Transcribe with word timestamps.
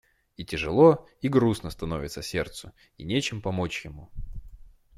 И 0.35 0.43
тяжело 0.45 1.07
и 1.21 1.27
грустно 1.29 1.69
становится 1.69 2.23
сердцу, 2.23 2.71
и 2.97 3.03
нечем 3.03 3.39
помочь 3.39 3.85
ему. 3.85 4.09